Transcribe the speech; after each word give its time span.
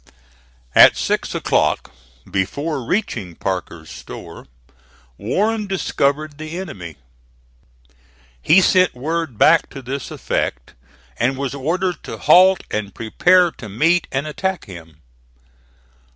At 0.73 0.97
six 0.97 1.35
o'clock, 1.35 1.91
before 2.27 2.83
reaching 2.83 3.35
Parker's 3.35 3.91
store, 3.91 4.47
Warren 5.19 5.67
discovered 5.67 6.39
the 6.39 6.57
enemy. 6.57 6.95
He 8.41 8.61
sent 8.61 8.95
word 8.95 9.37
back 9.37 9.69
to 9.69 9.83
this 9.83 10.09
effect, 10.09 10.73
and 11.17 11.37
was 11.37 11.53
ordered 11.53 12.01
to 12.05 12.17
halt 12.17 12.63
and 12.71 12.95
prepare 12.95 13.51
to 13.51 13.69
meet 13.69 14.07
and 14.11 14.25
attack 14.25 14.65
him. 14.65 15.01